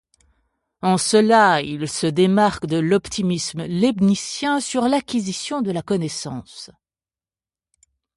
[0.81, 6.71] En cela il se démarque de l'optimisme leibnizien sur l'acquisition de la connaissance.